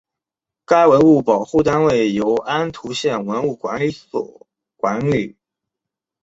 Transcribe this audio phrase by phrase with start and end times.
[0.65, 5.37] 该文物保护单位由安图县文物管理所管理。